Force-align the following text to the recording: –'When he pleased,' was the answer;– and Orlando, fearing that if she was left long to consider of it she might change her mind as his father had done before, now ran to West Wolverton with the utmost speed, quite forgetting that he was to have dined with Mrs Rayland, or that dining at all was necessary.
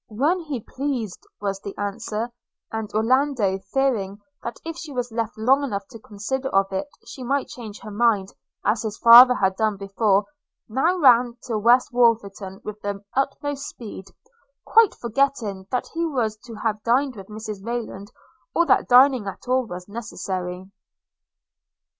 –'When 0.07 0.39
he 0.39 0.59
pleased,' 0.59 1.27
was 1.39 1.59
the 1.59 1.77
answer;– 1.77 2.31
and 2.71 2.91
Orlando, 2.91 3.59
fearing 3.71 4.17
that 4.41 4.57
if 4.65 4.75
she 4.75 4.91
was 4.91 5.11
left 5.11 5.37
long 5.37 5.61
to 5.69 5.99
consider 5.99 6.49
of 6.49 6.73
it 6.73 6.87
she 7.05 7.21
might 7.23 7.45
change 7.49 7.81
her 7.81 7.91
mind 7.91 8.33
as 8.65 8.81
his 8.81 8.97
father 8.97 9.35
had 9.35 9.55
done 9.57 9.77
before, 9.77 10.25
now 10.67 10.97
ran 10.97 11.37
to 11.43 11.59
West 11.59 11.89
Wolverton 11.93 12.61
with 12.63 12.81
the 12.81 13.03
utmost 13.15 13.67
speed, 13.67 14.05
quite 14.65 14.95
forgetting 14.95 15.67
that 15.69 15.89
he 15.93 16.03
was 16.03 16.35
to 16.45 16.55
have 16.55 16.81
dined 16.81 17.15
with 17.15 17.27
Mrs 17.27 17.63
Rayland, 17.63 18.11
or 18.55 18.65
that 18.65 18.87
dining 18.89 19.27
at 19.27 19.47
all 19.47 19.67
was 19.67 19.87
necessary. 19.87 20.71